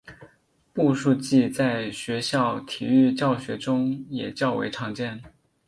[0.73, 5.21] 步数计在学校体育教学中也较为常见。